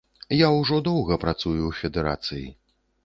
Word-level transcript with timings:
Я 0.37 0.47
ўжо 0.53 0.79
доўга 0.87 1.19
працую 1.25 1.53
ў 1.65 1.71
федэрацыі. 1.81 2.47